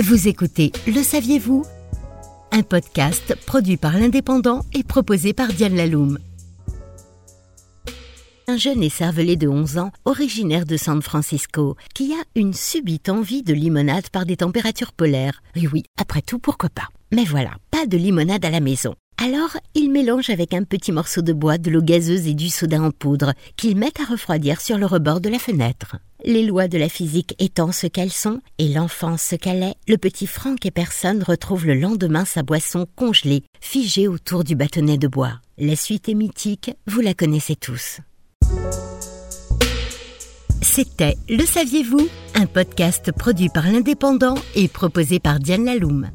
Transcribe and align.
Vous 0.00 0.28
écoutez 0.28 0.70
Le 0.86 1.02
saviez-vous? 1.02 1.66
Un 2.52 2.62
podcast 2.62 3.34
produit 3.46 3.76
par 3.76 3.98
l'Indépendant 3.98 4.64
et 4.72 4.84
proposé 4.84 5.32
par 5.32 5.48
Diane 5.48 5.74
Laloum. 5.74 6.20
Un 8.46 8.56
jeune 8.56 8.84
écervelé 8.84 9.34
de 9.34 9.48
11 9.48 9.78
ans, 9.78 9.90
originaire 10.04 10.66
de 10.66 10.76
San 10.76 11.02
Francisco, 11.02 11.76
qui 11.96 12.12
a 12.12 12.22
une 12.36 12.54
subite 12.54 13.08
envie 13.08 13.42
de 13.42 13.52
limonade 13.52 14.08
par 14.10 14.24
des 14.24 14.36
températures 14.36 14.92
polaires. 14.92 15.42
Oui, 15.56 15.68
oui, 15.72 15.82
après 16.00 16.22
tout, 16.22 16.38
pourquoi 16.38 16.68
pas? 16.68 16.86
Mais 17.10 17.24
voilà, 17.24 17.56
pas 17.72 17.86
de 17.86 17.96
limonade 17.96 18.44
à 18.44 18.50
la 18.50 18.60
maison. 18.60 18.94
Alors, 19.20 19.56
il 19.74 19.90
mélange 19.90 20.30
avec 20.30 20.54
un 20.54 20.62
petit 20.62 20.92
morceau 20.92 21.22
de 21.22 21.32
bois 21.32 21.58
de 21.58 21.72
l'eau 21.72 21.82
gazeuse 21.82 22.28
et 22.28 22.34
du 22.34 22.48
soda 22.48 22.80
en 22.80 22.92
poudre 22.92 23.32
qu'il 23.56 23.76
met 23.76 23.90
à 24.00 24.04
refroidir 24.04 24.60
sur 24.60 24.78
le 24.78 24.86
rebord 24.86 25.20
de 25.20 25.28
la 25.28 25.40
fenêtre. 25.40 25.96
Les 26.24 26.46
lois 26.46 26.68
de 26.68 26.78
la 26.78 26.88
physique 26.88 27.34
étant 27.40 27.72
ce 27.72 27.88
qu'elles 27.88 28.12
sont 28.12 28.40
et 28.58 28.68
l'enfance 28.68 29.22
ce 29.22 29.34
qu'elle 29.34 29.64
est, 29.64 29.74
le 29.88 29.98
petit 29.98 30.28
Frank 30.28 30.64
et 30.64 30.70
personne 30.70 31.24
retrouve 31.24 31.66
le 31.66 31.74
lendemain 31.74 32.24
sa 32.24 32.44
boisson 32.44 32.86
congelée, 32.94 33.42
figée 33.60 34.06
autour 34.06 34.44
du 34.44 34.54
bâtonnet 34.54 34.98
de 34.98 35.08
bois. 35.08 35.40
La 35.58 35.74
suite 35.74 36.08
est 36.08 36.14
mythique, 36.14 36.70
vous 36.86 37.00
la 37.00 37.14
connaissez 37.14 37.56
tous. 37.56 37.98
C'était 40.62 41.16
Le 41.28 41.44
saviez-vous? 41.44 42.08
Un 42.36 42.46
podcast 42.46 43.10
produit 43.10 43.48
par 43.48 43.64
l'Indépendant 43.64 44.36
et 44.54 44.68
proposé 44.68 45.18
par 45.18 45.40
Diane 45.40 45.64
Laloum. 45.64 46.08